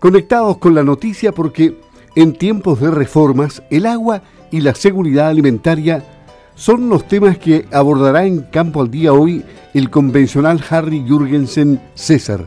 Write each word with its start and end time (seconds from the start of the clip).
Conectados 0.00 0.56
con 0.56 0.74
la 0.74 0.82
noticia 0.82 1.30
porque 1.30 1.78
en 2.16 2.32
tiempos 2.32 2.80
de 2.80 2.90
reformas 2.90 3.62
el 3.70 3.84
agua 3.84 4.22
y 4.50 4.62
la 4.62 4.74
seguridad 4.74 5.28
alimentaria 5.28 6.02
son 6.54 6.88
los 6.88 7.06
temas 7.06 7.36
que 7.36 7.66
abordará 7.70 8.24
en 8.24 8.40
Campo 8.44 8.80
al 8.80 8.90
Día 8.90 9.12
hoy 9.12 9.44
el 9.74 9.90
convencional 9.90 10.58
Harry 10.70 11.04
Jürgensen 11.06 11.82
César, 11.92 12.46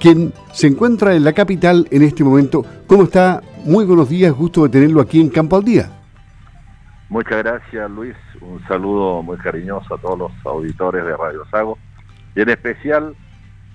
quien 0.00 0.32
se 0.52 0.66
encuentra 0.66 1.14
en 1.14 1.22
la 1.22 1.32
capital 1.32 1.86
en 1.92 2.02
este 2.02 2.24
momento. 2.24 2.64
¿Cómo 2.88 3.04
está? 3.04 3.40
Muy 3.64 3.84
buenos 3.84 4.08
días, 4.08 4.32
gusto 4.32 4.64
de 4.64 4.70
tenerlo 4.70 5.00
aquí 5.00 5.20
en 5.20 5.28
Campo 5.28 5.56
al 5.56 5.64
Día. 5.64 5.88
Muchas 7.08 7.38
gracias 7.38 7.88
Luis, 7.88 8.16
un 8.40 8.60
saludo 8.66 9.22
muy 9.22 9.38
cariñoso 9.38 9.94
a 9.94 9.98
todos 9.98 10.18
los 10.18 10.32
auditores 10.44 11.04
de 11.04 11.16
Radio 11.16 11.44
Sago 11.52 11.78
y 12.34 12.40
en 12.40 12.48
especial 12.48 13.14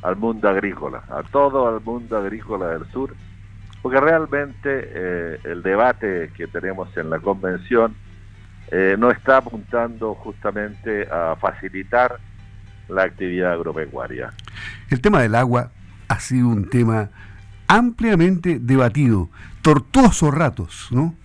al 0.05 0.15
mundo 0.17 0.47
agrícola, 0.47 1.03
a 1.09 1.23
todo 1.23 1.75
el 1.75 1.83
mundo 1.83 2.17
agrícola 2.17 2.67
del 2.67 2.85
sur, 2.91 3.15
porque 3.81 3.99
realmente 3.99 4.69
eh, 4.69 5.39
el 5.43 5.63
debate 5.63 6.31
que 6.37 6.45
tenemos 6.45 6.95
en 6.95 7.09
la 7.09 7.19
convención 7.19 7.95
eh, 8.71 8.95
no 8.99 9.09
está 9.09 9.37
apuntando 9.37 10.13
justamente 10.13 11.07
a 11.11 11.35
facilitar 11.35 12.19
la 12.87 13.03
actividad 13.03 13.53
agropecuaria. 13.53 14.31
El 14.91 15.01
tema 15.01 15.21
del 15.21 15.33
agua 15.33 15.71
ha 16.07 16.19
sido 16.19 16.49
un 16.49 16.69
tema 16.69 17.09
ampliamente 17.67 18.59
debatido, 18.59 19.29
tortuosos 19.63 20.31
ratos, 20.33 20.89
¿no? 20.91 21.15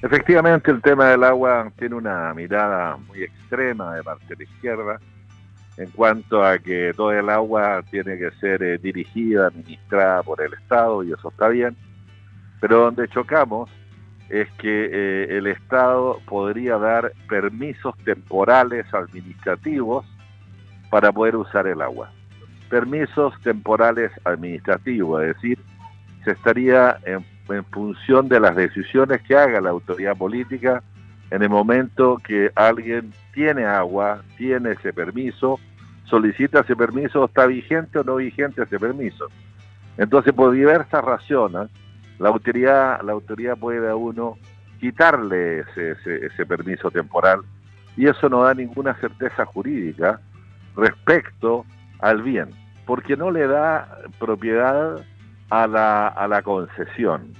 Efectivamente, 0.00 0.70
el 0.70 0.80
tema 0.80 1.06
del 1.08 1.22
agua 1.22 1.70
tiene 1.78 1.96
una 1.96 2.32
mirada 2.32 2.96
muy 2.96 3.22
extrema 3.22 3.94
de 3.94 4.02
parte 4.02 4.24
de 4.28 4.36
la 4.36 4.42
izquierda, 4.42 5.00
en 5.76 5.90
cuanto 5.90 6.44
a 6.44 6.58
que 6.58 6.92
todo 6.94 7.12
el 7.12 7.28
agua 7.30 7.82
tiene 7.90 8.18
que 8.18 8.30
ser 8.32 8.62
eh, 8.62 8.78
dirigida, 8.78 9.46
administrada 9.46 10.22
por 10.22 10.42
el 10.42 10.52
Estado, 10.54 11.02
y 11.02 11.12
eso 11.12 11.28
está 11.28 11.48
bien, 11.48 11.76
pero 12.60 12.80
donde 12.80 13.08
chocamos 13.08 13.70
es 14.28 14.50
que 14.52 14.88
eh, 14.92 15.36
el 15.36 15.46
Estado 15.46 16.18
podría 16.26 16.78
dar 16.78 17.12
permisos 17.28 17.96
temporales 18.04 18.86
administrativos 18.92 20.06
para 20.90 21.12
poder 21.12 21.36
usar 21.36 21.66
el 21.66 21.82
agua. 21.82 22.10
Permisos 22.70 23.38
temporales 23.42 24.10
administrativos, 24.24 25.22
es 25.22 25.34
decir, 25.34 25.58
se 26.24 26.30
estaría 26.30 26.98
en, 27.04 27.24
en 27.48 27.64
función 27.66 28.28
de 28.28 28.40
las 28.40 28.56
decisiones 28.56 29.20
que 29.22 29.36
haga 29.36 29.60
la 29.60 29.70
autoridad 29.70 30.16
política 30.16 30.82
en 31.32 31.42
el 31.42 31.48
momento 31.48 32.18
que 32.18 32.50
alguien 32.54 33.10
tiene 33.32 33.64
agua, 33.64 34.22
tiene 34.36 34.72
ese 34.72 34.92
permiso, 34.92 35.58
solicita 36.12 36.60
ese 36.60 36.76
permiso, 36.76 37.24
está 37.24 37.46
vigente 37.46 37.98
o 37.98 38.04
no 38.04 38.16
vigente 38.16 38.62
ese 38.62 38.78
permiso. 38.78 39.28
Entonces, 39.96 40.34
por 40.34 40.52
diversas 40.52 41.02
razones, 41.02 41.70
la 42.18 42.28
autoridad, 42.28 43.00
la 43.00 43.12
autoridad 43.12 43.56
puede 43.56 43.88
a 43.88 43.96
uno 43.96 44.36
quitarle 44.78 45.60
ese, 45.60 45.96
ese, 46.26 46.44
permiso 46.44 46.90
temporal 46.90 47.40
y 47.96 48.08
eso 48.08 48.28
no 48.28 48.42
da 48.42 48.52
ninguna 48.52 48.92
certeza 48.96 49.46
jurídica 49.46 50.20
respecto 50.76 51.64
al 52.00 52.20
bien, 52.20 52.50
porque 52.84 53.16
no 53.16 53.30
le 53.30 53.46
da 53.46 53.96
propiedad 54.18 55.02
a 55.48 55.66
la, 55.66 56.08
a 56.08 56.28
la 56.28 56.42
concesión. 56.42 57.32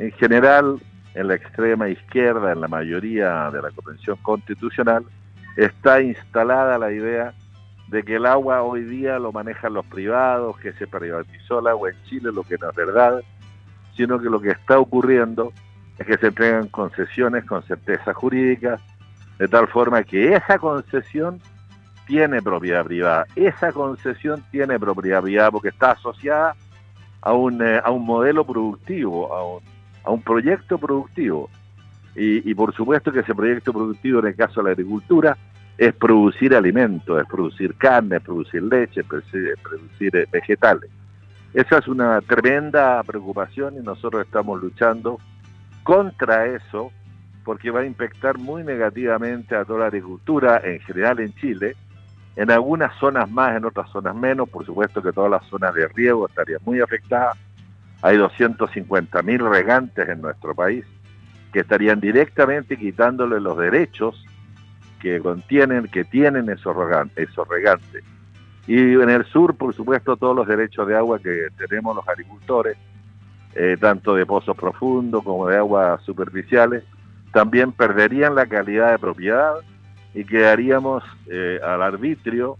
En 0.00 0.10
general, 0.10 0.80
en 1.14 1.28
la 1.28 1.34
extrema 1.36 1.88
izquierda, 1.88 2.50
en 2.50 2.62
la 2.62 2.68
mayoría 2.68 3.48
de 3.52 3.62
la 3.62 3.70
Convención 3.70 4.16
Constitucional, 4.22 5.04
está 5.56 6.02
instalada 6.02 6.78
la 6.78 6.90
idea 6.90 7.32
de 7.88 8.02
que 8.02 8.16
el 8.16 8.26
agua 8.26 8.62
hoy 8.62 8.84
día 8.84 9.18
lo 9.18 9.32
manejan 9.32 9.74
los 9.74 9.86
privados, 9.86 10.58
que 10.58 10.72
se 10.74 10.86
privatizó 10.86 11.60
el 11.60 11.68
agua 11.68 11.90
en 11.90 12.02
Chile, 12.04 12.30
lo 12.32 12.42
que 12.42 12.58
no 12.58 12.70
es 12.70 12.76
verdad, 12.76 13.22
sino 13.96 14.20
que 14.20 14.28
lo 14.28 14.40
que 14.40 14.50
está 14.50 14.78
ocurriendo 14.78 15.52
es 15.98 16.06
que 16.06 16.18
se 16.18 16.28
entregan 16.28 16.68
concesiones 16.68 17.44
con 17.44 17.62
certeza 17.62 18.12
jurídica, 18.12 18.78
de 19.38 19.48
tal 19.48 19.68
forma 19.68 20.02
que 20.04 20.34
esa 20.34 20.58
concesión 20.58 21.40
tiene 22.06 22.42
propiedad 22.42 22.84
privada. 22.84 23.26
Esa 23.34 23.72
concesión 23.72 24.42
tiene 24.50 24.78
propiedad 24.78 25.22
privada 25.22 25.50
porque 25.50 25.68
está 25.68 25.92
asociada 25.92 26.54
a 27.20 27.32
un, 27.32 27.62
eh, 27.62 27.80
a 27.82 27.90
un 27.90 28.04
modelo 28.04 28.44
productivo, 28.44 29.34
a 29.34 29.56
un, 29.56 29.62
a 30.04 30.10
un 30.10 30.22
proyecto 30.22 30.78
productivo. 30.78 31.50
Y, 32.14 32.50
y, 32.50 32.54
por 32.54 32.74
supuesto 32.74 33.12
que 33.12 33.20
ese 33.20 33.34
proyecto 33.34 33.72
productivo, 33.72 34.20
en 34.20 34.26
el 34.26 34.36
caso 34.36 34.60
de 34.60 34.64
la 34.64 34.72
agricultura, 34.72 35.36
es 35.78 35.94
producir 35.94 36.56
alimentos, 36.56 37.20
es 37.22 37.26
producir 37.28 37.74
carne, 37.76 38.16
es 38.16 38.22
producir 38.22 38.62
leche, 38.64 39.00
es 39.00 39.06
producir 39.06 40.16
eh, 40.16 40.26
vegetales. 40.30 40.90
Esa 41.54 41.78
es 41.78 41.86
una 41.86 42.20
tremenda 42.20 43.02
preocupación 43.04 43.76
y 43.76 43.80
nosotros 43.80 44.24
estamos 44.26 44.60
luchando 44.60 45.20
contra 45.84 46.46
eso 46.46 46.90
porque 47.44 47.70
va 47.70 47.80
a 47.80 47.86
impactar 47.86 48.38
muy 48.38 48.64
negativamente 48.64 49.54
a 49.54 49.64
toda 49.64 49.80
la 49.80 49.86
agricultura 49.86 50.60
en 50.62 50.80
general 50.80 51.20
en 51.20 51.32
Chile, 51.36 51.76
en 52.36 52.50
algunas 52.50 52.94
zonas 52.98 53.30
más, 53.30 53.56
en 53.56 53.64
otras 53.64 53.88
zonas 53.90 54.14
menos, 54.14 54.48
por 54.48 54.66
supuesto 54.66 55.00
que 55.00 55.12
todas 55.12 55.30
las 55.30 55.46
zonas 55.46 55.72
de 55.74 55.88
riego 55.88 56.26
estarían 56.26 56.60
muy 56.64 56.80
afectadas. 56.80 57.38
Hay 58.02 58.16
250 58.16 59.22
mil 59.22 59.38
regantes 59.38 60.08
en 60.08 60.20
nuestro 60.20 60.54
país 60.54 60.84
que 61.52 61.60
estarían 61.60 62.00
directamente 62.00 62.76
quitándole 62.76 63.40
los 63.40 63.56
derechos 63.56 64.27
que 65.00 65.20
contienen, 65.20 65.88
que 65.88 66.04
tienen 66.04 66.48
esos 66.50 66.76
esos 67.16 67.48
regantes. 67.48 68.04
Y 68.66 68.94
en 68.94 69.08
el 69.08 69.24
sur, 69.26 69.54
por 69.54 69.74
supuesto, 69.74 70.16
todos 70.16 70.36
los 70.36 70.46
derechos 70.46 70.86
de 70.86 70.96
agua 70.96 71.18
que 71.18 71.48
tenemos 71.56 71.96
los 71.96 72.06
agricultores, 72.06 72.76
eh, 73.54 73.76
tanto 73.80 74.14
de 74.14 74.26
pozos 74.26 74.56
profundos 74.56 75.24
como 75.24 75.48
de 75.48 75.56
aguas 75.56 76.02
superficiales, 76.02 76.84
también 77.32 77.72
perderían 77.72 78.34
la 78.34 78.46
calidad 78.46 78.90
de 78.92 78.98
propiedad 78.98 79.54
y 80.14 80.24
quedaríamos 80.24 81.02
eh, 81.30 81.58
al 81.64 81.82
arbitrio 81.82 82.58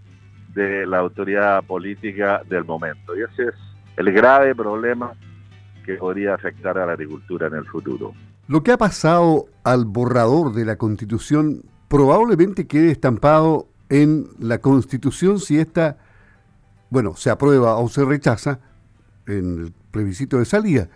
de 0.55 0.87
la 0.87 0.99
autoridad 0.99 1.63
política 1.65 2.43
del 2.49 2.65
momento. 2.65 3.17
Y 3.17 3.23
ese 3.23 3.49
es 3.49 3.55
el 3.97 4.13
grave 4.13 4.55
problema 4.55 5.13
que 5.85 5.95
podría 5.95 6.35
afectar 6.35 6.79
a 6.79 6.87
la 6.87 6.93
agricultura 6.93 7.49
en 7.49 7.55
el 7.55 7.65
futuro. 7.67 8.15
Lo 8.47 8.63
que 8.63 8.73
ha 8.73 8.79
pasado 8.79 9.47
al 9.63 9.85
borrador 9.85 10.53
de 10.53 10.65
la 10.65 10.77
Constitución 10.77 11.63
probablemente 11.89 12.67
quede 12.67 12.91
estampado 12.91 13.69
en 13.89 14.29
la 14.39 14.59
Constitución 14.59 15.41
si 15.41 15.59
esta, 15.59 15.99
bueno, 16.91 17.17
se 17.17 17.31
aprueba 17.31 17.77
o 17.77 17.89
se 17.89 18.05
rechaza 18.05 18.61
en 19.27 19.65
el 19.65 19.73
plebiscito 19.91 20.39
de 20.39 20.45
salida. 20.45 20.89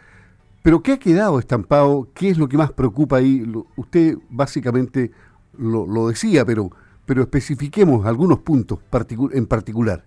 Pero 0.62 0.82
¿qué 0.82 0.92
ha 0.92 0.98
quedado 0.98 1.38
estampado? 1.38 2.08
¿Qué 2.14 2.30
es 2.30 2.38
lo 2.38 2.48
que 2.48 2.56
más 2.56 2.72
preocupa 2.72 3.16
ahí? 3.16 3.44
usted 3.76 4.16
básicamente 4.30 5.10
lo, 5.58 6.08
decía, 6.08 6.44
pero, 6.44 6.70
pero 7.04 7.22
especifiquemos 7.22 8.06
algunos 8.06 8.38
puntos 8.40 8.78
en 9.32 9.46
particular. 9.46 10.04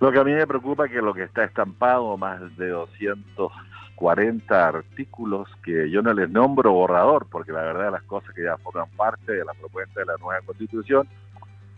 Lo 0.00 0.12
que 0.12 0.18
a 0.18 0.24
mí 0.24 0.32
me 0.32 0.46
preocupa 0.46 0.86
es 0.86 0.92
que 0.92 1.02
lo 1.02 1.12
que 1.12 1.24
está 1.24 1.44
estampado, 1.44 2.16
más 2.16 2.40
de 2.56 2.72
240 3.98 4.68
artículos, 4.68 5.48
que 5.64 5.90
yo 5.90 6.02
no 6.02 6.12
les 6.12 6.30
nombro 6.30 6.72
borrador, 6.72 7.26
porque 7.30 7.52
la 7.52 7.62
verdad 7.62 7.92
las 7.92 8.02
cosas 8.04 8.34
que 8.34 8.44
ya 8.44 8.56
forman 8.58 8.88
parte 8.96 9.32
de 9.32 9.44
la 9.44 9.52
propuesta 9.54 10.00
de 10.00 10.06
la 10.06 10.16
nueva 10.18 10.40
constitución, 10.46 11.08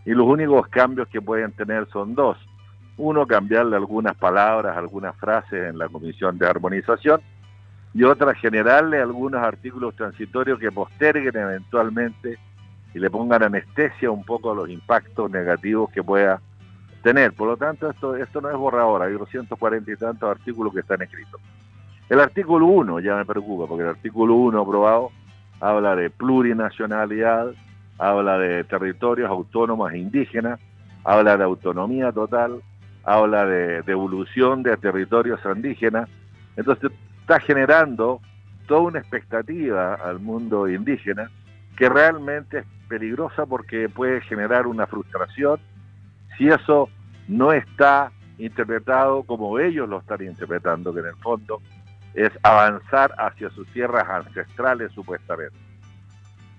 y 0.05 0.11
los 0.11 0.27
únicos 0.27 0.67
cambios 0.67 1.07
que 1.07 1.21
pueden 1.21 1.51
tener 1.51 1.87
son 1.89 2.15
dos 2.15 2.37
uno, 2.97 3.25
cambiarle 3.25 3.75
algunas 3.75 4.15
palabras, 4.15 4.77
algunas 4.77 5.15
frases 5.15 5.69
en 5.69 5.77
la 5.77 5.87
comisión 5.89 6.37
de 6.37 6.47
armonización, 6.47 7.21
y 7.93 8.03
otra, 8.03 8.33
generarle 8.35 9.01
algunos 9.01 9.41
artículos 9.41 9.95
transitorios 9.95 10.59
que 10.59 10.71
posterguen 10.71 11.35
eventualmente 11.35 12.37
y 12.93 12.99
le 12.99 13.09
pongan 13.09 13.43
anestesia 13.43 14.11
un 14.11 14.23
poco 14.23 14.51
a 14.51 14.55
los 14.55 14.69
impactos 14.69 15.29
negativos 15.31 15.89
que 15.91 16.03
pueda 16.03 16.41
tener. 17.03 17.33
Por 17.33 17.47
lo 17.47 17.57
tanto, 17.57 17.89
esto, 17.89 18.15
esto 18.15 18.39
no 18.39 18.49
es 18.49 18.55
borrador, 18.55 19.01
hay 19.01 19.13
240 19.13 19.91
y 19.91 19.95
tantos 19.95 20.29
artículos 20.29 20.73
que 20.73 20.81
están 20.81 21.01
escritos. 21.01 21.41
El 22.09 22.19
artículo 22.19 22.65
1 22.67 22.99
ya 22.99 23.15
me 23.15 23.25
preocupa, 23.25 23.67
porque 23.67 23.83
el 23.83 23.89
artículo 23.89 24.35
1 24.35 24.61
aprobado 24.61 25.11
habla 25.59 25.95
de 25.95 26.09
plurinacionalidad, 26.09 27.53
habla 27.97 28.37
de 28.37 28.63
territorios 28.63 29.29
autónomos 29.29 29.91
e 29.93 29.99
indígenas, 29.99 30.59
habla 31.03 31.37
de 31.37 31.43
autonomía 31.43 32.11
total, 32.11 32.61
habla 33.03 33.45
de 33.45 33.81
devolución 33.83 34.63
de 34.63 34.75
territorios 34.77 35.39
indígenas, 35.45 36.09
entonces 36.55 36.91
está 37.21 37.39
generando 37.39 38.19
toda 38.67 38.81
una 38.81 38.99
expectativa 38.99 39.95
al 39.95 40.19
mundo 40.19 40.67
indígena 40.67 41.29
que 41.77 41.89
realmente 41.89 42.59
es 42.59 42.65
peligrosa 42.87 43.45
porque 43.45 43.89
puede 43.89 44.21
generar 44.21 44.67
una 44.67 44.85
frustración 44.85 45.59
si 46.37 46.47
eso 46.47 46.89
no 47.27 47.53
está 47.53 48.11
interpretado 48.37 49.23
como 49.23 49.59
ellos 49.59 49.87
lo 49.87 49.99
están 49.99 50.23
interpretando, 50.23 50.93
que 50.93 50.99
en 50.99 51.07
el 51.07 51.15
fondo 51.15 51.61
es 52.13 52.31
avanzar 52.43 53.13
hacia 53.17 53.49
sus 53.51 53.67
tierras 53.69 54.07
ancestrales 54.09 54.91
supuestamente. 54.91 55.55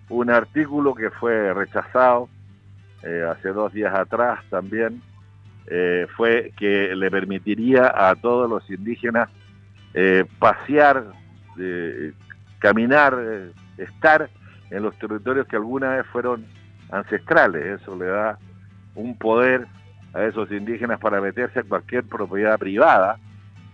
Un 0.09 0.31
artículo 0.31 0.95
que 0.95 1.11
fue 1.11 1.53
rechazado 1.55 2.29
eh, 3.03 3.27
hace 3.29 3.49
dos 3.49 3.73
días 3.73 3.95
atrás 3.95 4.41
también 4.49 5.03
eh, 5.67 6.07
fue 6.17 6.53
que 6.57 6.95
le 6.95 7.11
permitiría 7.11 7.93
a 7.95 8.15
todos 8.15 8.49
los 8.49 8.69
indígenas 8.71 9.29
eh, 9.95 10.25
pasear, 10.39 11.05
caminar, 12.59 13.19
estar 13.77 14.31
en 14.71 14.83
los 14.83 14.97
territorios 14.99 15.47
que 15.47 15.57
alguna 15.57 15.97
vez 15.97 16.07
fueron 16.07 16.47
ancestrales. 16.91 17.81
Eso 17.81 17.97
le 17.97 18.07
da 18.07 18.39
un 18.95 19.17
poder 19.17 19.67
a 20.15 20.25
esos 20.25 20.51
indígenas 20.51 20.99
para 20.99 21.21
meterse 21.21 21.61
en 21.61 21.69
cualquier 21.69 22.05
propiedad 22.05 22.59
privada 22.59 23.19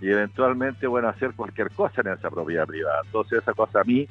y 0.01 0.11
eventualmente, 0.11 0.87
bueno, 0.87 1.09
hacer 1.09 1.33
cualquier 1.35 1.71
cosa 1.71 2.01
en 2.01 2.09
esa 2.09 2.31
propiedad 2.31 2.67
privada. 2.67 3.01
Entonces 3.05 3.43
esa 3.43 3.53
cosa 3.53 3.81
a 3.81 3.85
mí 3.85 4.09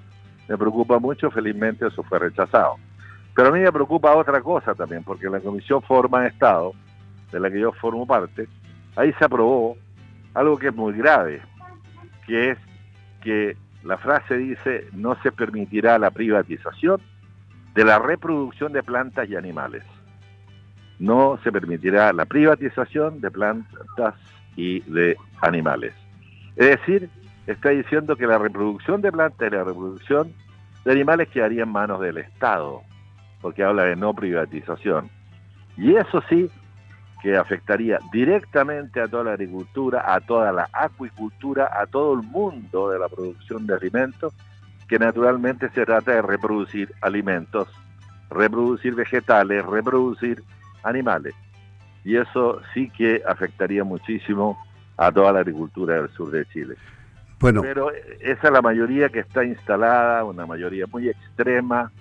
me 0.47 0.57
preocupa 0.57 0.99
mucho, 0.99 1.31
felizmente 1.31 1.87
eso 1.87 2.03
fue 2.03 2.19
rechazado. 2.19 2.75
Pero 3.35 3.49
a 3.49 3.51
mí 3.51 3.59
me 3.59 3.71
preocupa 3.71 4.15
otra 4.15 4.41
cosa 4.41 4.73
también, 4.73 5.03
porque 5.03 5.29
la 5.29 5.39
Comisión 5.39 5.81
Forma 5.81 6.21
de 6.21 6.29
Estado, 6.29 6.73
de 7.31 7.39
la 7.39 7.51
que 7.51 7.59
yo 7.59 7.71
formo 7.71 8.05
parte, 8.05 8.47
ahí 8.95 9.13
se 9.13 9.25
aprobó 9.25 9.77
algo 10.33 10.57
que 10.57 10.67
es 10.67 10.75
muy 10.75 10.93
grave, 10.93 11.41
que 12.25 12.51
es 12.51 12.57
que 13.21 13.55
la 13.83 13.97
frase 13.97 14.37
dice 14.37 14.87
no 14.93 15.15
se 15.21 15.31
permitirá 15.31 15.97
la 15.97 16.11
privatización 16.11 17.01
de 17.73 17.85
la 17.85 17.99
reproducción 17.99 18.73
de 18.73 18.83
plantas 18.83 19.29
y 19.29 19.35
animales. 19.35 19.83
No 20.99 21.39
se 21.43 21.51
permitirá 21.51 22.11
la 22.11 22.25
privatización 22.25 23.21
de 23.21 23.29
plantas 23.29 24.15
y 24.57 24.81
de 24.81 25.15
animales. 25.41 25.93
Es 26.57 26.67
decir, 26.67 27.09
está 27.45 27.69
diciendo 27.69 28.17
que 28.17 28.27
la 28.27 28.37
reproducción 28.37 29.01
de 29.01 29.11
plantas 29.11 29.47
y 29.47 29.55
la 29.55 29.63
reproducción 29.63 30.33
de 30.83 30.91
animales 30.91 31.29
quedaría 31.29 31.63
en 31.63 31.69
manos 31.69 32.01
del 32.01 32.17
Estado, 32.17 32.81
porque 33.41 33.63
habla 33.63 33.83
de 33.83 33.95
no 33.95 34.13
privatización. 34.13 35.09
Y 35.77 35.95
eso 35.95 36.21
sí 36.27 36.49
que 37.21 37.35
afectaría 37.35 37.99
directamente 38.11 39.01
a 39.01 39.07
toda 39.07 39.25
la 39.25 39.31
agricultura, 39.33 40.03
a 40.13 40.19
toda 40.19 40.51
la 40.51 40.69
acuicultura, 40.73 41.69
a 41.73 41.85
todo 41.85 42.13
el 42.13 42.23
mundo 42.23 42.89
de 42.89 42.99
la 42.99 43.07
producción 43.07 43.65
de 43.65 43.75
alimentos, 43.75 44.33
que 44.87 44.99
naturalmente 44.99 45.69
se 45.69 45.85
trata 45.85 46.11
de 46.13 46.21
reproducir 46.21 46.93
alimentos, 47.01 47.67
reproducir 48.29 48.95
vegetales, 48.95 49.65
reproducir 49.65 50.41
animales. 50.83 51.35
Y 52.07 52.15
eso 52.15 52.61
sí 52.73 52.89
que 52.89 53.21
afectaría 53.27 53.83
muchísimo 53.83 54.57
a 54.95 55.11
toda 55.11 55.33
la 55.33 55.39
agricultura 55.39 55.95
del 55.95 56.09
sur 56.11 56.31
de 56.31 56.45
Chile. 56.45 56.75
Bueno. 57.37 57.61
Pero 57.61 57.91
esa 58.21 58.47
es 58.47 58.53
la 58.53 58.61
mayoría 58.61 59.09
que 59.09 59.19
está 59.19 59.43
instalada, 59.43 60.23
una 60.23 60.45
mayoría 60.45 60.85
muy 60.87 61.09
extrema, 61.09 61.91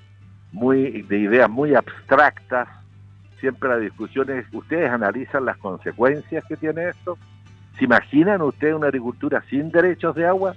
muy 0.53 1.03
de 1.03 1.19
ideas 1.19 1.51
muy 1.51 1.75
abstractas. 1.75 2.69
Siempre 3.41 3.69
la 3.69 3.79
discusión 3.79 4.31
es, 4.31 4.47
¿ustedes 4.53 4.89
analizan 4.89 5.45
las 5.45 5.57
consecuencias 5.57 6.45
que 6.45 6.57
tiene 6.57 6.91
esto? 6.91 7.19
¿Se 7.77 7.87
imaginan 7.87 8.43
ustedes 8.43 8.75
una 8.75 8.87
agricultura 8.87 9.43
sin 9.51 9.73
derechos 9.73 10.15
de 10.15 10.25
agua? 10.25 10.55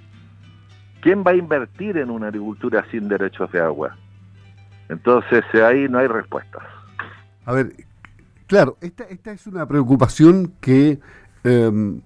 ¿Quién 1.00 1.24
va 1.26 1.32
a 1.32 1.34
invertir 1.34 1.96
en 1.96 2.10
una 2.10 2.28
agricultura 2.28 2.86
sin 2.92 3.08
derechos 3.08 3.50
de 3.50 3.60
agua? 3.60 3.96
Entonces 4.88 5.42
ahí 5.54 5.88
no 5.88 5.98
hay 5.98 6.06
respuestas. 6.06 6.62
A 7.46 7.52
ver, 7.52 7.72
claro, 8.50 8.76
esta, 8.80 9.04
esta 9.04 9.30
es 9.30 9.46
una 9.46 9.64
preocupación 9.68 10.54
que 10.60 10.98
em, 11.44 12.00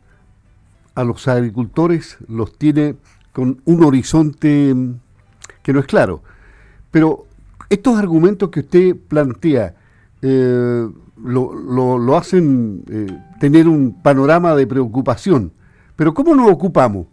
a 0.95 1.03
los 1.03 1.27
agricultores 1.27 2.19
los 2.29 2.59
tiene 2.59 2.97
con 3.33 3.63
un 3.65 3.83
horizonte 3.83 4.69
em, 4.69 4.99
que 5.63 5.73
no 5.73 5.81
es 5.81 5.87
claro. 5.87 6.23
Pero 6.91 7.25
estos 7.71 7.97
argumentos 7.97 8.51
que 8.51 8.61
usted 8.61 8.95
plantea 9.09 9.75
eh, 10.21 10.87
lo, 11.17 12.17
hacen 12.19 12.85
eh, 12.91 13.07
tener 13.41 13.67
un 13.67 14.03
panorama 14.03 14.55
de 14.55 14.67
preocupación. 14.67 15.51
Pero 15.97 16.13
¿cómo 16.13 16.35
nos 16.35 16.51
ocupamos? 16.51 17.07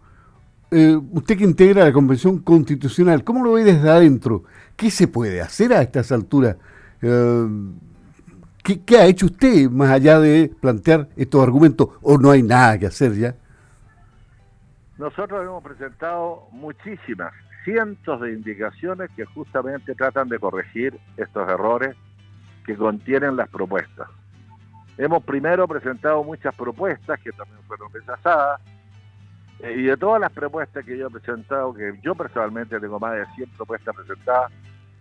Eh, 0.71 0.99
usted 1.13 1.37
que 1.37 1.45
integra 1.45 1.85
la 1.85 1.93
Convención 1.93 2.39
Constitucional, 2.39 3.23
¿cómo 3.23 3.45
lo 3.45 3.53
ve 3.53 3.63
desde 3.63 3.89
adentro? 3.89 4.43
¿Qué 4.75 4.91
se 4.91 5.07
puede 5.07 5.39
hacer 5.41 5.71
a 5.71 5.81
estas 5.81 6.11
alturas? 6.11 6.57
¿Qué, 8.63 8.81
¿Qué 8.83 8.97
ha 8.97 9.05
hecho 9.05 9.25
usted 9.27 9.69
más 9.69 9.89
allá 9.91 10.19
de 10.19 10.51
plantear 10.59 11.07
estos 11.15 11.43
argumentos? 11.43 11.89
¿O 12.01 12.17
no 12.17 12.31
hay 12.31 12.43
nada 12.43 12.77
que 12.77 12.87
hacer 12.87 13.13
ya? 13.13 13.35
Nosotros 14.97 15.41
hemos 15.41 15.63
presentado 15.63 16.47
muchísimas 16.51 17.33
cientos 17.63 18.21
de 18.21 18.33
indicaciones 18.33 19.09
que 19.15 19.25
justamente 19.25 19.95
tratan 19.95 20.29
de 20.29 20.39
corregir 20.39 20.99
estos 21.17 21.49
errores 21.49 21.95
que 22.65 22.75
contienen 22.75 23.35
las 23.35 23.49
propuestas. 23.49 24.07
Hemos 24.97 25.23
primero 25.23 25.67
presentado 25.67 26.23
muchas 26.23 26.53
propuestas 26.55 27.19
que 27.19 27.31
también 27.31 27.59
fueron 27.67 27.91
rechazadas, 27.91 28.61
eh, 29.59 29.75
y 29.77 29.83
de 29.83 29.97
todas 29.97 30.19
las 30.19 30.31
propuestas 30.31 30.83
que 30.85 30.97
yo 30.97 31.07
he 31.07 31.09
presentado, 31.11 31.73
que 31.73 31.99
yo 32.01 32.15
personalmente 32.15 32.79
tengo 32.79 32.99
más 32.99 33.13
de 33.13 33.25
100 33.35 33.49
propuestas 33.51 33.95
presentadas, 33.95 34.51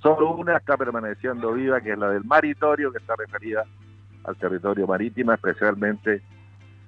solo 0.03 0.33
una 0.33 0.57
está 0.57 0.77
permaneciendo 0.77 1.53
viva, 1.53 1.81
que 1.81 1.93
es 1.93 1.99
la 1.99 2.11
del 2.11 2.25
maritorio, 2.25 2.93
que 2.93 2.99
está 2.99 3.15
referida 3.17 3.65
al 4.25 4.37
territorio 4.37 4.87
marítimo, 4.87 5.33
especialmente 5.33 6.23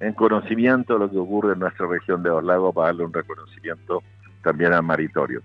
en 0.01 0.13
conocimiento 0.15 0.95
de 0.95 0.99
lo 1.01 1.11
que 1.11 1.19
ocurre 1.19 1.53
en 1.53 1.61
nuestra 1.61 1.87
región 1.87 2.23
de 2.23 2.31
los 2.31 2.45
lagos, 2.45 2.75
para 2.75 2.89
darle 2.89 3.05
un 3.05 3.13
reconocimiento 3.13 4.03
también 4.43 4.73
al 4.73 4.83
maritorio 4.83 5.43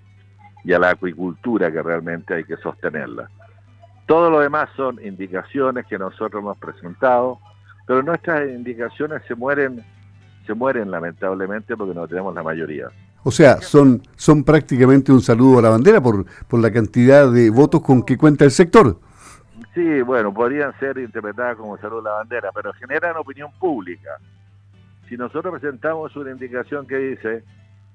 y 0.63 0.73
a 0.73 0.79
la 0.79 0.89
acuicultura 0.89 1.71
que 1.71 1.81
realmente 1.81 2.33
hay 2.33 2.43
que 2.43 2.57
sostenerla. 2.57 3.29
Todo 4.05 4.29
lo 4.29 4.39
demás 4.39 4.69
son 4.75 4.99
indicaciones 5.05 5.85
que 5.85 5.99
nosotros 5.99 6.41
hemos 6.41 6.57
presentado, 6.57 7.39
pero 7.85 8.01
nuestras 8.01 8.49
indicaciones 8.49 9.21
se 9.27 9.35
mueren, 9.35 9.83
se 10.45 10.53
mueren 10.53 10.89
lamentablemente 10.89 11.75
porque 11.75 11.93
no 11.93 12.07
tenemos 12.07 12.33
la 12.33 12.41
mayoría. 12.41 12.87
O 13.27 13.31
sea, 13.31 13.59
son, 13.59 14.01
son 14.15 14.45
prácticamente 14.45 15.11
un 15.11 15.19
saludo 15.19 15.59
a 15.59 15.61
la 15.61 15.69
bandera 15.71 15.99
por, 15.99 16.25
por 16.47 16.61
la 16.61 16.71
cantidad 16.71 17.29
de 17.29 17.49
votos 17.49 17.81
con 17.81 18.03
que 18.03 18.17
cuenta 18.17 18.45
el 18.45 18.51
sector. 18.51 19.01
Sí, 19.73 20.01
bueno, 20.01 20.33
podrían 20.33 20.71
ser 20.79 20.97
interpretadas 20.97 21.57
como 21.57 21.77
saludo 21.77 21.99
a 21.99 22.03
la 22.03 22.11
bandera, 22.19 22.51
pero 22.55 22.71
generan 22.71 23.17
opinión 23.17 23.51
pública. 23.59 24.11
Si 25.09 25.17
nosotros 25.17 25.59
presentamos 25.59 26.15
una 26.15 26.31
indicación 26.31 26.87
que 26.87 26.95
dice 26.95 27.43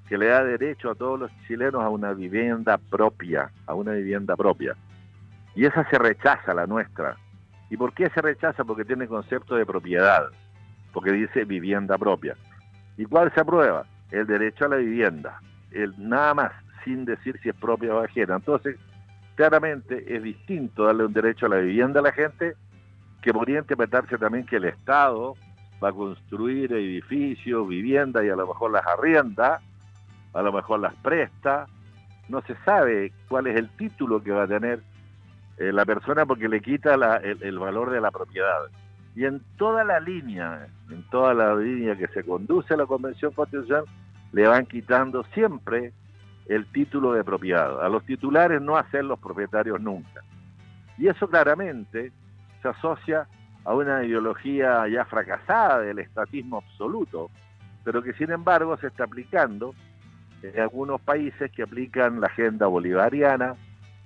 que 0.07 0.19
le 0.19 0.27
da 0.27 0.45
derecho 0.45 0.91
a 0.91 0.95
todos 0.95 1.19
los 1.19 1.31
chilenos 1.49 1.83
a 1.83 1.89
una 1.89 2.13
vivienda 2.13 2.77
propia, 2.77 3.51
a 3.67 3.73
una 3.73 3.93
vivienda 3.93 4.37
propia. 4.37 4.77
Y 5.55 5.65
esa 5.65 5.89
se 5.89 5.99
rechaza, 5.99 6.53
la 6.53 6.67
nuestra. 6.67 7.17
¿Y 7.71 7.79
por 7.79 7.95
qué 7.95 8.11
se 8.11 8.21
rechaza? 8.21 8.65
Porque 8.65 8.85
tiene 8.85 9.07
concepto 9.07 9.55
de 9.55 9.65
propiedad, 9.65 10.27
porque 10.93 11.11
dice 11.11 11.47
vivienda 11.47 11.97
propia. 11.97 12.37
¿Y 12.99 13.07
cuál 13.07 13.33
se 13.33 13.41
aprueba? 13.41 13.87
El 14.13 14.27
derecho 14.27 14.67
a 14.67 14.69
la 14.69 14.77
vivienda, 14.77 15.41
el 15.73 15.95
nada 15.99 16.35
más, 16.35 16.53
sin 16.85 17.05
decir 17.05 17.39
si 17.43 17.49
es 17.49 17.55
propia 17.57 17.95
o 17.95 18.05
ajena. 18.05 18.37
Entonces, 18.37 18.79
claramente 19.35 20.15
es 20.15 20.23
distinto 20.23 20.85
darle 20.85 21.07
un 21.07 21.13
derecho 21.13 21.47
a 21.47 21.49
la 21.49 21.57
vivienda 21.57 22.01
a 22.01 22.05
la 22.05 22.13
gente 22.13 22.55
que 23.21 23.33
podría 23.33 23.59
interpretarse 23.59 24.19
también 24.19 24.47
que 24.47 24.57
el 24.57 24.65
Estado 24.67 25.35
va 25.83 25.89
a 25.89 25.93
construir 25.93 26.73
edificios, 26.73 27.67
viviendas 27.67 28.25
y 28.25 28.29
a 28.29 28.37
lo 28.37 28.47
mejor 28.47 28.71
las 28.71 28.87
arrienda 28.87 29.61
a 30.33 30.43
lo 30.43 30.53
mejor 30.53 30.81
las 30.81 30.95
presta, 30.97 31.67
no 32.29 32.41
se 32.43 32.57
sabe 32.65 33.13
cuál 33.29 33.47
es 33.47 33.57
el 33.57 33.69
título 33.71 34.23
que 34.23 34.31
va 34.31 34.45
a 34.45 34.49
tener 34.49 34.81
eh, 35.59 35.73
la 35.73 35.85
persona 35.85 36.25
porque 36.25 36.49
le 36.49 36.61
quita 36.61 36.95
el, 36.95 37.59
valor 37.59 37.91
de 37.91 38.01
la 38.01 38.11
propiedad. 38.11 38.61
Y 39.15 39.27
en 39.27 39.43
toda 39.59 39.85
la 39.85 40.01
línea, 40.01 40.69
en 40.91 41.03
toda 41.11 41.35
la 41.35 41.55
línea 41.55 41.97
que 41.97 42.09
se 42.09 42.25
conduce 42.25 42.73
a 42.73 42.79
la 42.79 42.87
Convención 42.87 43.33
Constitucional, 43.33 43.85
le 44.33 44.47
van 44.47 44.67
quitando 44.67 45.25
siempre 45.35 45.93
el 46.47 46.67
título 46.67 47.13
de 47.13 47.25
propiedad. 47.25 47.85
A 47.85 47.89
los 47.89 48.05
titulares 48.05 48.61
no 48.61 48.77
a 48.77 48.89
ser 48.91 49.05
los 49.05 49.19
propietarios 49.19 49.81
nunca. 49.81 50.23
Y 50.99 51.09
eso 51.09 51.29
claramente 51.29 52.13
se 52.61 52.69
asocia 52.69 53.27
a 53.65 53.75
una 53.75 54.05
ideología 54.05 54.87
ya 54.89 55.05
fracasada 55.05 55.81
del 55.81 55.99
estatismo 56.01 56.59
absoluto, 56.59 57.31
pero 57.85 58.03
que 58.03 58.13
sin 58.15 58.31
embargo 58.31 58.77
se 58.77 58.89
está 58.89 59.05
aplicando 59.05 59.75
en 60.43 60.61
algunos 60.61 61.01
países 61.01 61.51
que 61.53 61.63
aplican 61.63 62.21
la 62.21 62.27
agenda 62.27 62.67
bolivariana, 62.67 63.55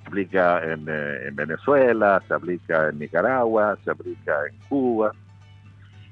se 0.03 0.09
aplica 0.09 0.61
eh, 0.63 1.29
en, 1.29 1.37
Venezuela, 1.37 2.23
se 2.29 2.35
aplica 2.35 2.91
en 2.91 2.99
Nicaragua, 2.99 3.79
se 3.83 3.91
aplica 3.91 4.47
en 4.51 4.59
Cuba. 4.69 5.13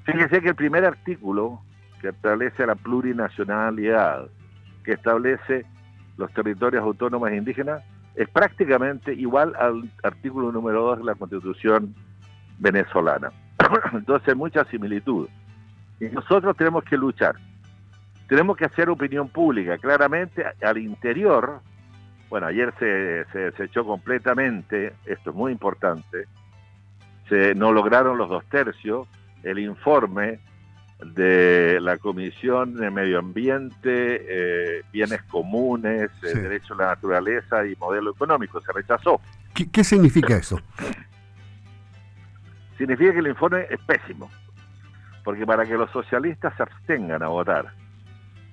Fíjense 0.04 0.40
que 0.40 0.48
el 0.48 0.54
primer 0.54 0.84
artículo 0.84 1.60
que 2.04 2.10
establece 2.10 2.66
la 2.66 2.74
plurinacionalidad, 2.74 4.26
que 4.84 4.92
establece 4.92 5.64
los 6.18 6.30
territorios 6.34 6.82
autónomos 6.82 7.32
indígenas, 7.32 7.82
es 8.14 8.28
prácticamente 8.28 9.14
igual 9.14 9.54
al 9.58 9.90
artículo 10.02 10.52
número 10.52 10.82
2 10.82 10.98
de 10.98 11.04
la 11.04 11.14
Constitución 11.14 11.94
venezolana. 12.58 13.32
Entonces, 13.94 14.36
mucha 14.36 14.66
similitud. 14.66 15.28
Y 15.98 16.04
nosotros 16.06 16.54
tenemos 16.58 16.84
que 16.84 16.98
luchar 16.98 17.36
tenemos 18.28 18.56
que 18.56 18.64
hacer 18.64 18.88
opinión 18.88 19.28
pública. 19.28 19.78
Claramente 19.78 20.44
al 20.62 20.78
interior, 20.78 21.60
bueno, 22.30 22.46
ayer 22.46 22.72
se, 22.78 23.24
se, 23.52 23.64
echó 23.64 23.84
completamente, 23.84 24.94
esto 25.04 25.30
es 25.30 25.36
muy 25.36 25.52
importante, 25.52 26.26
se, 27.28 27.54
no 27.54 27.70
lograron 27.70 28.18
los 28.18 28.28
dos 28.28 28.44
tercios, 28.46 29.06
el 29.42 29.58
informe 29.58 30.40
de 31.12 31.78
la 31.80 31.98
Comisión 31.98 32.74
de 32.74 32.90
Medio 32.90 33.18
Ambiente, 33.18 33.74
eh, 33.88 34.82
Bienes 34.92 35.22
Comunes, 35.24 36.10
eh, 36.22 36.34
Derecho 36.34 36.74
a 36.74 36.78
la 36.78 36.86
Naturaleza 36.86 37.66
y 37.66 37.76
Modelo 37.76 38.12
Económico. 38.12 38.60
Se 38.60 38.72
rechazó. 38.72 39.20
¿Qué, 39.54 39.84
significa 39.84 40.36
eso? 40.36 40.60
Significa 42.78 43.12
que 43.12 43.20
el 43.20 43.28
informe 43.28 43.66
es 43.70 43.78
pésimo, 43.86 44.28
porque 45.22 45.46
para 45.46 45.64
que 45.64 45.74
los 45.74 45.90
socialistas 45.92 46.56
se 46.56 46.64
abstengan 46.64 47.22
a 47.22 47.28
votar 47.28 47.72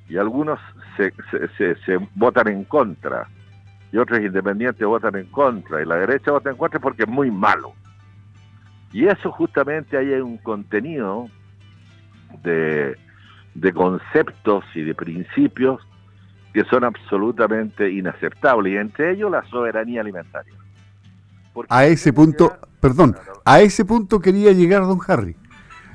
y 0.07 0.17
algunos 0.17 0.59
se, 0.95 1.11
se 1.57 1.97
votan 2.13 2.49
en 2.49 2.65
contra 2.65 3.27
y 3.91 3.97
otros 3.97 4.19
independientes 4.19 4.85
votan 4.85 5.15
en 5.15 5.25
contra 5.27 5.81
y 5.81 5.85
la 5.85 5.95
derecha 5.95 6.31
vota 6.31 6.51
en 6.51 6.57
contra 6.57 6.79
porque 6.79 7.03
es 7.03 7.09
muy 7.09 7.31
malo. 7.31 7.73
Y 8.93 9.07
eso 9.07 9.31
justamente 9.31 9.97
hay 9.97 10.11
un 10.21 10.37
contenido 10.37 11.27
de, 12.43 12.97
conceptos 13.73 14.63
y 14.75 14.81
de 14.81 14.95
principios 14.95 15.81
que 16.53 16.63
son 16.65 16.83
absolutamente 16.83 17.89
inaceptables, 17.91 18.73
y 18.73 18.77
entre 18.77 19.11
ellos 19.11 19.31
la 19.31 19.43
soberanía 19.49 20.01
alimentaria. 20.01 20.53
a 21.69 21.85
ese 21.85 22.11
punto, 22.11 22.57
perdón, 22.79 23.15
a 23.45 23.61
ese 23.61 23.85
punto 23.85 24.19
quería 24.19 24.51
llegar 24.51 24.81
don 24.83 24.99
Harry. 25.07 25.35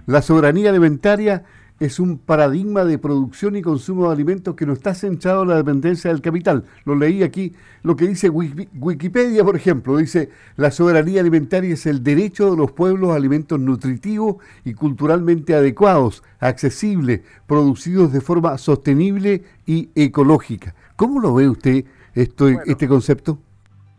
La 0.06 0.22
soberanía 0.22 0.70
alimentaria 0.70 1.44
es 1.78 2.00
un 2.00 2.18
paradigma 2.18 2.84
de 2.84 2.98
producción 2.98 3.56
y 3.56 3.62
consumo 3.62 4.06
de 4.06 4.12
alimentos 4.12 4.54
que 4.54 4.64
no 4.64 4.72
está 4.72 4.94
centrado 4.94 5.42
en 5.42 5.50
la 5.50 5.56
dependencia 5.56 6.10
del 6.10 6.22
capital. 6.22 6.64
Lo 6.84 6.94
leí 6.94 7.22
aquí, 7.22 7.54
lo 7.82 7.96
que 7.96 8.06
dice 8.06 8.30
Wikipedia, 8.30 9.44
por 9.44 9.56
ejemplo, 9.56 9.96
dice, 9.98 10.30
la 10.56 10.70
soberanía 10.70 11.20
alimentaria 11.20 11.74
es 11.74 11.86
el 11.86 12.02
derecho 12.02 12.50
de 12.50 12.56
los 12.56 12.72
pueblos 12.72 13.10
a 13.10 13.16
alimentos 13.16 13.60
nutritivos 13.60 14.36
y 14.64 14.74
culturalmente 14.74 15.54
adecuados, 15.54 16.22
accesibles, 16.40 17.20
producidos 17.46 18.12
de 18.12 18.20
forma 18.20 18.56
sostenible 18.56 19.44
y 19.66 19.90
ecológica. 19.94 20.74
¿Cómo 20.96 21.20
lo 21.20 21.34
ve 21.34 21.48
usted 21.48 21.84
esto, 22.14 22.48
este 22.48 22.88
concepto? 22.88 23.38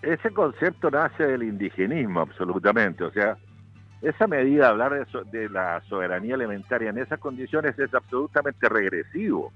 Ese 0.02 0.32
concepto 0.32 0.90
nace 0.90 1.24
del 1.24 1.44
indigenismo, 1.44 2.22
absolutamente, 2.22 3.04
o 3.04 3.12
sea, 3.12 3.38
esa 4.02 4.28
medida, 4.28 4.70
hablar 4.70 4.94
de, 4.94 5.24
de, 5.32 5.50
la 5.50 5.82
soberanía 5.90 6.36
alimentaria 6.36 6.92
en 6.92 7.00
esas 7.00 7.20
condiciones 7.20 7.78
es 7.80 7.94
absolutamente 7.94 8.70
regresivo, 8.70 9.52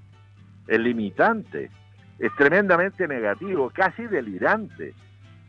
es 0.66 0.80
limitante, 0.80 1.70
es 2.18 2.34
tremendamente 2.36 3.06
negativo, 3.06 3.70
casi 3.70 4.04
delirante, 4.06 4.94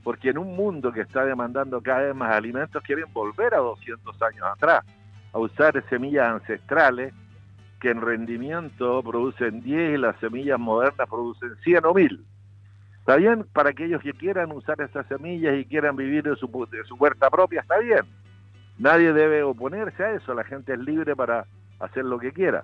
porque 0.04 0.30
en 0.30 0.38
un 0.38 0.56
mundo 0.56 0.92
que 0.92 1.02
está 1.02 1.26
demandando 1.26 1.82
cada 1.82 2.02
vez 2.02 2.16
más 2.16 2.36
alimentos 2.36 2.84
quieren 2.84 3.12
volver 3.12 3.56
a 3.56 3.60
200 3.60 4.22
años 4.22 4.46
atrás, 4.46 4.86
a 5.32 5.40
usar 5.40 5.84
semillas 5.90 6.28
ancestrales 6.28 7.14
que 7.80 7.90
en 7.90 8.00
rendimiento 8.00 9.02
producen 9.02 9.62
10 9.62 9.96
y 9.96 9.98
las 9.98 10.18
semillas 10.20 10.60
modernas 10.60 11.10
producen 11.10 11.56
100 11.64 11.86
o 11.86 11.94
1000. 11.94 12.24
Está 13.00 13.16
bien 13.18 13.46
para 13.52 13.72
aquellos 13.72 14.02
que 14.02 14.14
quieran 14.14 14.52
usar 14.52 14.80
esas 14.82 15.06
semillas 15.08 15.58
y 15.58 15.66
quieran 15.66 15.96
vivir 15.96 16.24
de 16.24 16.36
su, 16.36 16.48
de 16.72 16.84
su 16.86 16.96
huerta 16.96 17.30
propia, 17.30 17.62
está 17.62 17.80
bien 17.80 18.06
Nadie 18.78 19.14
debe 19.14 19.44
oponerse 19.44 20.04
a 20.04 20.12
eso, 20.12 20.34
la 20.34 20.44
gente 20.44 20.74
es 20.74 20.80
libre 20.80 21.16
para 21.16 21.46
hacer 21.80 22.06
lo 22.06 22.18
que 22.20 22.32
quiera, 22.32 22.64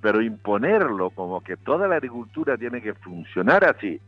pero 0.00 0.22
imponerlo 0.22 1.10
como 1.10 1.42
que 1.42 1.56
toda 1.56 1.86
la 1.86 1.96
agricultura 1.96 2.56
tiene 2.56 2.80
que 2.80 2.94
funcionar 2.94 3.64
así, 3.64 4.00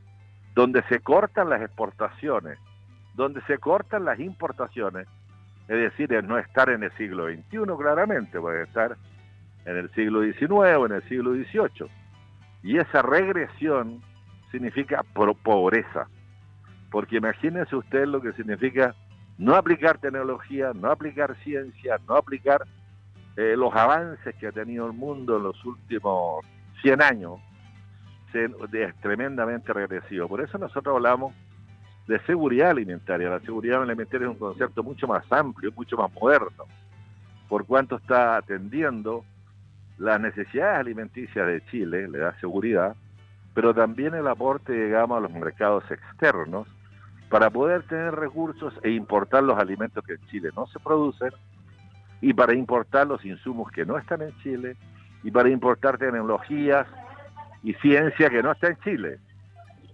donde 0.54 0.82
se 0.84 1.00
cortan 1.00 1.50
las 1.50 1.62
exportaciones, 1.62 2.58
donde 3.14 3.40
se 3.42 3.58
cortan 3.58 4.04
las 4.04 4.18
importaciones, 4.18 5.06
es 5.68 5.78
decir, 5.78 6.12
es 6.12 6.24
no 6.24 6.38
estar 6.38 6.70
en 6.70 6.82
el 6.82 6.92
siglo 6.92 7.28
XXI 7.28 7.58
claramente, 7.78 8.40
puede 8.40 8.64
estar 8.64 8.96
en 9.64 9.76
el 9.76 9.90
siglo 9.92 10.22
XIX 10.22 10.50
o 10.50 10.86
en 10.86 10.92
el 10.92 11.02
siglo 11.08 11.32
XVIII. 11.32 11.88
Y 12.62 12.78
esa 12.78 13.02
regresión 13.02 14.00
significa 14.50 15.02
pobreza, 15.42 16.08
porque 16.90 17.16
imagínense 17.16 17.74
usted 17.74 18.06
lo 18.06 18.20
que 18.20 18.32
significa 18.32 18.94
no 19.38 19.54
aplicar 19.54 19.98
tecnología, 19.98 20.72
no 20.74 20.90
aplicar 20.90 21.36
ciencia, 21.42 21.98
no 22.08 22.16
aplicar 22.16 22.66
eh, 23.36 23.54
los 23.56 23.74
avances 23.74 24.34
que 24.36 24.46
ha 24.46 24.52
tenido 24.52 24.86
el 24.86 24.92
mundo 24.92 25.36
en 25.36 25.44
los 25.44 25.64
últimos 25.64 26.44
100 26.82 27.02
años, 27.02 27.40
es 28.34 28.94
tremendamente 29.00 29.72
regresivo. 29.72 30.28
Por 30.28 30.40
eso 30.40 30.56
nosotros 30.58 30.96
hablamos 30.96 31.34
de 32.06 32.18
seguridad 32.20 32.70
alimentaria. 32.70 33.28
La 33.28 33.40
seguridad 33.40 33.82
alimentaria 33.82 34.26
es 34.26 34.32
un 34.32 34.38
concepto 34.38 34.82
mucho 34.82 35.06
más 35.06 35.30
amplio, 35.30 35.70
mucho 35.74 35.96
más 35.96 36.12
moderno, 36.14 36.64
por 37.48 37.66
cuanto 37.66 37.96
está 37.96 38.36
atendiendo 38.36 39.24
las 39.98 40.20
necesidades 40.20 40.80
alimenticias 40.80 41.46
de 41.46 41.64
Chile, 41.66 42.08
le 42.08 42.18
da 42.18 42.38
seguridad, 42.40 42.96
pero 43.54 43.74
también 43.74 44.14
el 44.14 44.26
aporte, 44.26 44.72
digamos, 44.72 45.18
a 45.18 45.20
los 45.20 45.30
mercados 45.32 45.84
externos, 45.90 46.66
para 47.32 47.48
poder 47.48 47.82
tener 47.84 48.14
recursos 48.14 48.74
e 48.82 48.90
importar 48.90 49.42
los 49.42 49.58
alimentos 49.58 50.04
que 50.04 50.12
en 50.12 50.26
Chile 50.26 50.50
no 50.54 50.66
se 50.66 50.78
producen 50.78 51.30
y 52.20 52.34
para 52.34 52.54
importar 52.54 53.06
los 53.06 53.24
insumos 53.24 53.72
que 53.72 53.86
no 53.86 53.96
están 53.96 54.20
en 54.20 54.36
Chile 54.42 54.76
y 55.22 55.30
para 55.30 55.48
importar 55.48 55.96
tecnologías 55.96 56.86
y 57.62 57.72
ciencia 57.72 58.28
que 58.28 58.42
no 58.42 58.52
está 58.52 58.68
en 58.68 58.76
Chile. 58.80 59.18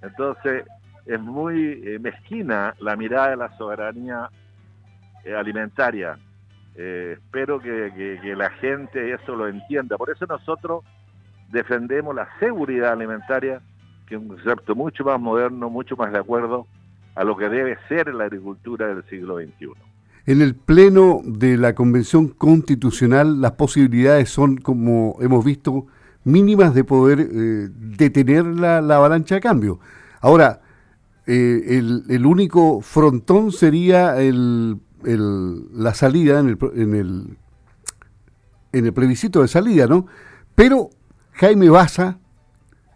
Entonces, 0.03 0.65
es 1.07 1.21
muy 1.21 1.81
eh, 1.85 2.01
mezquina 2.01 2.75
la 2.81 2.97
mirada 2.97 3.31
de 3.31 3.37
la 3.37 3.57
soberanía 3.57 4.31
eh, 5.25 5.33
alimentaria. 5.33 6.19
Eh, 6.75 7.19
espero 7.19 7.61
que, 7.61 8.19
que 8.21 8.35
la 8.35 8.51
gente 8.51 9.13
eso 9.13 9.37
lo 9.37 9.47
entienda. 9.47 9.97
Por 9.97 10.11
eso 10.11 10.27
nosotros 10.27 10.83
defendemos 11.53 12.17
la 12.17 12.29
seguridad 12.41 12.95
alimentaria, 12.95 13.61
que 14.09 14.17
es 14.17 14.21
un 14.21 14.27
concepto 14.27 14.75
mucho 14.75 15.05
más 15.05 15.21
moderno, 15.21 15.71
mucho 15.71 15.95
más 15.95 16.11
de 16.11 16.19
acuerdo 16.19 16.67
a 17.19 17.25
lo 17.25 17.37
que 17.37 17.49
debe 17.49 17.77
ser 17.89 18.15
la 18.15 18.25
agricultura 18.25 18.87
del 18.87 19.03
siglo 19.11 19.39
XXI. 19.39 19.71
En 20.27 20.41
el 20.41 20.55
pleno 20.55 21.21
de 21.25 21.57
la 21.57 21.75
Convención 21.75 22.29
Constitucional 22.29 23.41
las 23.41 23.53
posibilidades 23.53 24.31
son, 24.31 24.57
como 24.59 25.17
hemos 25.21 25.45
visto, 25.45 25.87
mínimas 26.23 26.75
de 26.75 26.85
poder 26.85 27.21
eh, 27.21 27.69
detener 27.73 28.45
la, 28.45 28.79
avalancha 28.79 29.35
de 29.35 29.41
cambio. 29.41 29.81
Ahora, 30.21 30.61
eh, 31.27 31.81
el, 32.09 32.25
único 32.25 32.83
frontón 32.83 33.51
sería 33.51 34.15
la 35.03 35.95
salida 35.95 36.39
en 36.39 36.49
el, 36.51 36.59
en, 36.75 36.95
el, 36.95 37.37
en 38.73 38.87
el 38.87 38.93
plebiscito 38.93 39.43
de 39.43 39.49
salida, 39.49 39.89
¿no? 39.89 40.07
Pero 40.55 40.91
Jaime 41.33 41.69
Baza, 41.69 42.19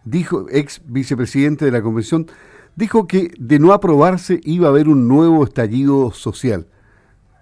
dijo, 0.05 0.45
ex 0.49 0.81
vicepresidente 0.85 1.65
de 1.65 1.71
la 1.71 1.81
Convención, 1.81 2.27
dijo 2.75 3.07
que 3.07 3.31
de 3.37 3.59
no 3.59 3.73
aprobarse 3.73 4.39
iba 4.43 4.67
a 4.67 4.71
haber 4.71 4.87
un 4.87 5.07
nuevo 5.07 5.43
estallido 5.43 6.11
social. 6.11 6.67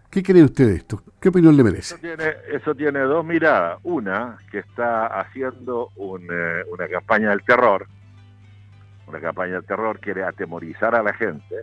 ¿Qué 0.10 0.24
cree 0.24 0.44
usted 0.44 0.68
de 0.68 0.76
esto? 0.76 1.02
¿Qué 1.22 1.30
opinión 1.30 1.56
le 1.56 1.64
merece? 1.64 1.96
Eso 2.52 2.76
tiene, 2.76 3.00
dos 3.00 3.26
miradas. 3.26 3.80
Una, 3.84 4.38
que 4.52 4.60
está 4.60 5.08
haciendo 5.08 5.90
eh, 5.98 6.64
una 6.70 6.88
campaña 6.90 7.30
del 7.30 7.44
terror. 7.44 7.88
Una 9.08 9.22
campaña 9.22 9.54
del 9.54 9.64
terror 9.64 10.00
quiere 10.00 10.24
atemorizar 10.24 10.96
a 10.96 11.04
la 11.04 11.14
gente 11.14 11.56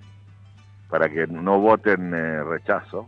para 0.88 1.10
que 1.10 1.26
no 1.26 1.60
voten 1.60 2.14
eh, 2.14 2.42
rechazo. 2.42 3.06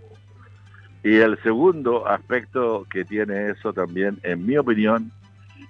Y 1.02 1.16
el 1.16 1.42
segundo 1.42 2.06
aspecto 2.06 2.86
que 2.90 3.06
tiene 3.06 3.48
eso 3.48 3.72
también, 3.72 4.18
en 4.22 4.44
mi 4.44 4.58
opinión, 4.58 5.10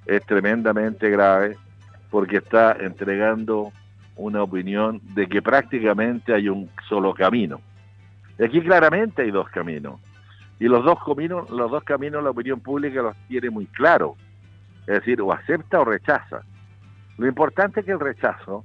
es 0.06 0.26
tremendamente 0.26 1.08
grave 1.10 1.56
porque 2.10 2.38
está 2.38 2.72
entregando 2.72 3.72
una 4.20 4.42
opinión 4.42 5.00
de 5.14 5.26
que 5.26 5.40
prácticamente 5.42 6.34
hay 6.34 6.48
un 6.48 6.70
solo 6.88 7.14
camino. 7.14 7.60
Aquí 8.42 8.60
claramente 8.60 9.22
hay 9.22 9.30
dos 9.30 9.48
caminos. 9.48 10.00
Y 10.58 10.64
los 10.64 10.84
dos 10.84 10.98
caminos, 11.04 11.48
los 11.50 11.70
dos 11.70 11.82
caminos 11.84 12.22
la 12.22 12.30
opinión 12.30 12.60
pública 12.60 13.02
los 13.02 13.16
tiene 13.28 13.48
muy 13.50 13.66
claro. 13.66 14.16
Es 14.86 15.00
decir, 15.00 15.20
o 15.22 15.32
acepta 15.32 15.80
o 15.80 15.84
rechaza. 15.84 16.42
Lo 17.16 17.26
importante 17.26 17.80
es 17.80 17.86
que 17.86 17.92
el 17.92 18.00
rechazo 18.00 18.64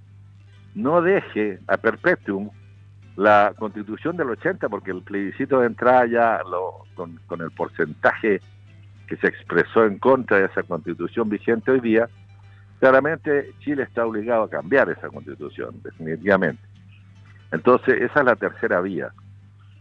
no 0.74 1.02
deje 1.02 1.60
a 1.68 1.78
perpetuum 1.78 2.50
la 3.16 3.54
constitución 3.58 4.18
del 4.18 4.32
80, 4.32 4.68
porque 4.68 4.92
el 4.92 5.04
plebiscito 5.04 5.62
de 5.62 5.68
entrada 5.68 6.06
ya 6.06 6.42
lo, 6.44 6.84
con 7.28 7.42
el 7.42 7.52
porcentaje 7.52 8.42
que 9.08 9.16
se 9.18 9.28
expresó 9.28 9.86
en 9.86 10.00
contra 10.00 10.40
de 10.40 10.46
esa 10.46 10.64
constitución 10.64 11.30
vigente 11.30 11.72
hoy 11.72 11.80
día, 11.80 12.10
Claramente 12.86 13.51
Chile 13.62 13.82
está 13.82 14.06
obligado 14.06 14.44
a 14.44 14.50
cambiar 14.51 14.88
esa 14.92 15.10
constitución, 15.10 15.82
definitivamente. 15.82 16.62
Entonces, 17.51 18.00
esa 18.00 18.20
es 18.20 18.25
la 18.27 18.36
tercera 18.36 18.80
vía. 18.80 19.12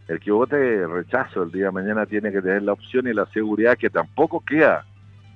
El 0.07 0.19
que 0.19 0.31
vote 0.31 0.87
rechazo 0.87 1.43
el 1.43 1.51
día 1.51 1.65
de 1.65 1.71
mañana 1.71 2.07
tiene 2.07 2.31
que 2.31 2.41
tener 2.41 2.63
la 2.63 2.73
opción 2.73 3.05
y 3.05 3.13
la 3.13 3.27
seguridad 3.27 3.77
que 3.77 3.91
tampoco 3.91 4.39
queda 4.43 4.87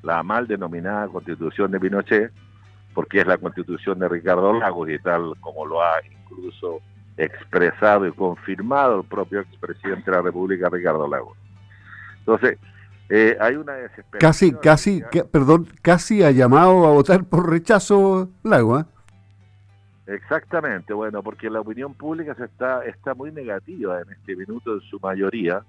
la 0.02 0.24
mal 0.24 0.48
denominada 0.48 1.10
constitución 1.10 1.70
de 1.70 1.80
Pinochet, 1.80 2.32
porque 2.96 3.20
es 3.20 3.28
la 3.28 3.38
constitución 3.38 4.00
de 4.00 4.10
Ricardo 4.10 4.52
Lagos 4.52 4.90
y 4.90 4.98
tal 4.98 5.36
como 5.40 5.64
lo 5.68 5.80
ha 5.80 6.02
incluso 6.04 6.80
expresado 7.18 8.08
y 8.08 8.12
confirmado 8.14 9.02
el 9.02 9.06
propio 9.06 9.42
expresidente 9.42 10.10
de 10.10 10.18
la 10.18 10.24
República, 10.24 10.70
Ricardo 10.70 11.08
Lagos. 11.08 11.38
Entonces, 12.18 12.58
Eh, 13.10 13.36
hay 13.40 13.56
una 13.56 13.74
desesperación. 13.74 14.20
Casi, 14.20 14.54
casi, 14.54 15.04
perdón, 15.32 15.68
casi 15.82 16.24
ha 16.24 16.32
llamado 16.32 16.86
a 16.86 16.92
votar 16.92 17.26
por 17.26 17.50
rechazo 17.50 18.30
Lagua. 18.44 18.88
Exactamente, 20.06 20.94
bueno, 20.94 21.22
porque 21.22 21.50
la 21.50 21.60
opinión 21.62 21.94
pública 21.94 22.34
se 22.36 22.46
está, 22.46 22.84
está 22.86 23.14
muy 23.14 23.32
negativa 23.32 24.02
en 24.02 24.12
este 24.12 24.36
minuto 24.36 24.74
en 24.74 24.82
su 24.82 25.00
mayoría, 25.00 25.64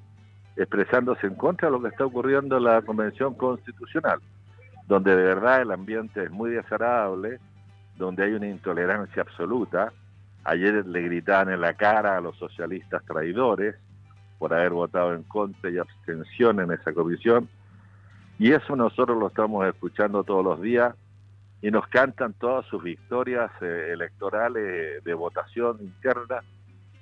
expresándose 0.57 1.27
en 1.27 1.35
contra 1.35 1.69
de 1.69 1.73
lo 1.73 1.83
que 1.83 1.89
está 1.89 2.07
ocurriendo 2.07 2.57
en 2.57 2.65
la 2.65 2.81
Convención 2.83 3.35
Constitucional, 3.35 4.21
donde 4.87 5.15
de 5.15 5.23
verdad 5.23 5.63
el 5.63 5.71
ambiente 5.73 6.25
es 6.25 6.31
muy 6.31 6.51
desagradable, 6.51 7.39
donde 7.97 8.25
hay 8.25 8.33
una 8.33 8.49
intolerancia 8.49 9.23
absoluta. 9.23 9.93
Ayer 10.45 10.87
le 10.87 11.03
gritaban 11.03 11.51
en 11.51 11.61
la 11.61 11.75
cara 11.75 12.17
a 12.17 12.21
los 12.21 12.37
socialistas 12.39 13.05
traidores 13.05 13.77
por 14.41 14.55
haber 14.55 14.71
votado 14.71 15.13
en 15.13 15.23
contra 15.25 15.69
y 15.69 15.77
abstención 15.77 16.61
en 16.61 16.73
esa 16.73 16.95
comisión. 16.95 17.47
Y 18.39 18.53
eso 18.53 18.75
nosotros 18.75 19.19
lo 19.19 19.27
estamos 19.27 19.67
escuchando 19.67 20.25
todos 20.25 20.43
los 20.43 20.63
días 20.63 20.95
y 21.61 21.71
nos 21.71 21.87
cantan 21.89 22.33
todas 22.33 22.65
sus 22.65 22.83
victorias 22.83 23.51
eh, 23.61 23.91
electorales 23.93 25.05
de 25.05 25.15
votación 25.15 25.77
interna, 25.83 26.43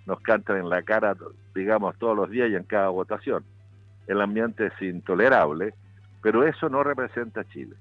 nos 0.05 0.21
cantan 0.21 0.57
en 0.57 0.69
la 0.69 0.83
cara, 0.83 1.17
digamos, 1.55 1.97
todos 1.99 2.17
los 2.17 2.29
días 2.29 2.51
y 2.51 2.57
en 2.57 2.65
cada 2.65 2.89
votación. 2.89 3.45
El 4.09 4.21
ambiente 4.21 4.67
es 4.67 4.83
intolerable, 4.83 5.75
pero 6.21 6.43
eso 6.43 6.69
no 6.69 6.83
representa 6.83 7.43
a 7.43 7.49
Chile. 7.51 7.77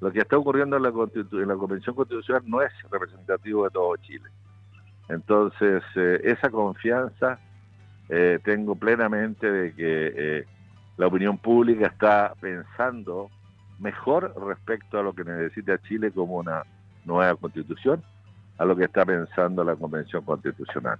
Lo 0.00 0.10
que 0.10 0.18
está 0.18 0.36
ocurriendo 0.36 0.76
en 0.76 0.82
la, 0.82 0.90
la 0.90 1.54
Convención 1.54 1.94
Constitucional 1.94 2.42
no 2.44 2.60
es 2.60 2.72
representativo 2.90 3.62
de 3.62 3.70
todo 3.70 3.96
Chile. 3.98 4.28
Entonces, 5.08 5.84
eh, 5.94 6.20
esa 6.24 6.50
confianza 6.50 7.38
eh, 8.08 8.38
tengo 8.44 8.74
plenamente 8.74 9.50
de 9.50 9.74
que 9.74 10.44
la 10.96 11.06
opinión 11.06 11.38
pública 11.38 11.86
está 11.86 12.34
pensando 12.40 13.30
mejor 13.78 14.34
respecto 14.46 14.98
a 14.98 15.02
lo 15.02 15.12
que 15.12 15.24
necesita 15.24 15.80
Chile 15.82 16.12
como 16.12 16.36
una 16.36 16.62
nueva 17.04 17.34
constitución, 17.36 18.02
a 18.58 18.64
lo 18.64 18.76
que 18.76 18.84
está 18.84 19.04
pensando 19.04 19.64
la 19.64 19.76
Convención 19.76 20.24
Constitucional. 20.24 20.98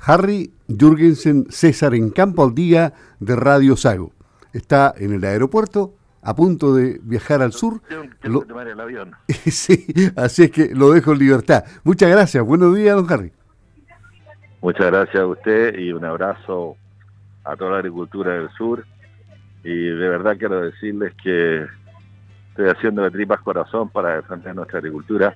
Harry 0.00 0.52
Jürgensen 0.68 1.46
César 1.50 1.94
en 1.94 2.10
Campo 2.10 2.44
al 2.44 2.54
Día 2.54 2.92
de 3.20 3.36
Radio 3.36 3.76
Sago. 3.76 4.12
Está 4.52 4.94
en 4.96 5.12
el 5.12 5.24
aeropuerto 5.24 5.94
a 6.22 6.34
punto 6.34 6.74
de 6.74 7.00
viajar 7.02 7.42
al 7.42 7.52
sur. 7.52 7.80
Tengo, 8.20 8.40
que 8.40 8.46
tomar 8.46 8.68
el 8.68 8.80
avión. 8.80 9.12
sí, 9.28 9.86
así 10.16 10.44
es 10.44 10.50
que 10.50 10.74
lo 10.74 10.90
dejo 10.92 11.12
en 11.12 11.18
libertad. 11.18 11.64
Muchas 11.84 12.10
gracias. 12.10 12.44
Buenos 12.44 12.74
días, 12.74 12.96
don 12.96 13.10
Harry. 13.12 13.32
Muchas 14.60 14.86
gracias 14.86 15.22
a 15.22 15.26
usted 15.26 15.78
y 15.78 15.92
un 15.92 16.04
abrazo 16.04 16.76
a 17.44 17.56
toda 17.56 17.72
la 17.72 17.76
agricultura 17.78 18.32
del 18.34 18.50
sur. 18.50 18.84
Y 19.62 19.72
de 19.72 20.08
verdad 20.08 20.36
quiero 20.36 20.60
decirles 20.60 21.14
que 21.22 21.64
estoy 22.50 22.68
haciendo 22.68 23.02
de 23.02 23.10
tripas 23.10 23.40
corazón 23.40 23.88
para 23.88 24.16
defender 24.16 24.54
nuestra 24.56 24.78
agricultura 24.78 25.34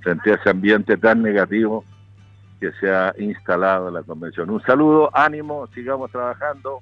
frente 0.00 0.32
a 0.32 0.34
ese 0.34 0.50
ambiente 0.50 0.98
tan 0.98 1.22
negativo 1.22 1.84
que 2.60 2.72
se 2.72 2.90
ha 2.90 3.14
instalado 3.18 3.88
en 3.88 3.94
la 3.94 4.02
convención. 4.02 4.50
Un 4.50 4.62
saludo, 4.62 5.10
ánimo, 5.14 5.66
sigamos 5.68 6.10
trabajando 6.10 6.80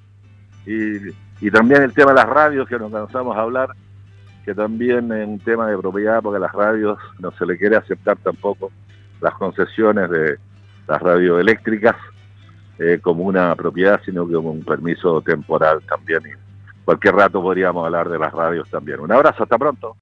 y, 0.66 1.50
también 1.50 1.82
el 1.82 1.94
tema 1.94 2.10
de 2.10 2.16
las 2.16 2.28
radios 2.28 2.68
que 2.68 2.78
nos 2.78 2.92
cansamos 2.92 3.36
a 3.36 3.42
hablar, 3.42 3.70
que 4.44 4.54
también 4.54 5.10
es 5.12 5.26
un 5.26 5.38
tema 5.38 5.68
de 5.68 5.78
propiedad 5.78 6.20
porque 6.20 6.36
a 6.36 6.40
las 6.40 6.52
radios 6.52 6.98
no 7.18 7.30
se 7.32 7.46
le 7.46 7.56
quiere 7.56 7.76
aceptar 7.76 8.18
tampoco 8.18 8.70
las 9.20 9.34
concesiones 9.34 10.10
de 10.10 10.38
las 10.90 11.00
radioeléctricas 11.00 11.96
eh, 12.78 12.98
como 13.00 13.24
una 13.24 13.54
propiedad, 13.54 14.00
sino 14.04 14.26
como 14.26 14.50
un 14.50 14.64
permiso 14.64 15.22
temporal 15.22 15.80
también 15.88 16.22
cualquier 16.90 17.14
rato 17.14 17.40
podríamos 17.40 17.86
hablar 17.86 18.08
de 18.08 18.18
las 18.18 18.32
radios 18.32 18.68
también. 18.68 18.98
Un 18.98 19.12
abrazo, 19.12 19.44
hasta 19.44 19.56
pronto. 19.56 19.96